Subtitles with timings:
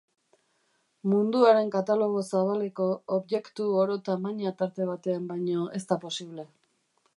[1.11, 2.87] Munduaren katalogo zabaleko
[3.19, 6.51] objektu oro tamaina-tarte batean baino ez da posible.